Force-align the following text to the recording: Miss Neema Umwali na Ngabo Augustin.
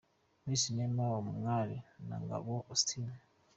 Miss 0.45 0.63
Neema 0.75 1.05
Umwali 1.31 1.77
na 2.07 2.17
Ngabo 2.23 2.51
Augustin. 2.59 3.05